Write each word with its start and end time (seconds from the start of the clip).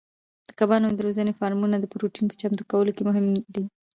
د 0.47 0.49
کبانو 0.59 0.87
د 0.97 0.99
روزنې 1.05 1.31
فارمونه 1.39 1.75
د 1.79 1.85
پروتین 1.93 2.25
په 2.29 2.35
چمتو 2.41 2.63
کولو 2.71 2.91
کې 2.95 3.03
مهم 3.09 3.25
دي. 3.55 3.63